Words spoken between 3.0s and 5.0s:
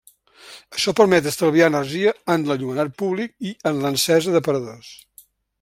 públic i en l'encesa d'aparadors.